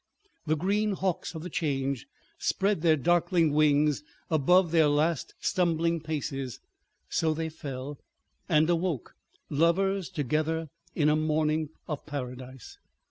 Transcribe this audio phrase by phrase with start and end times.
[0.47, 2.07] The green hawks of the Change
[2.39, 6.59] spread their darkling wings above their last stumbling paces.
[7.07, 7.99] So they fell.
[8.49, 12.79] And awoke—lovers together in a morning of Paradise.